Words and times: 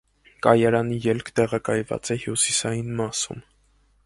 Կայարանի 0.45 0.97
ելք 1.03 1.29
տեղակայված 1.41 2.13
է 2.17 2.21
հյուսիսային 2.25 2.93
մասում։ 3.05 3.47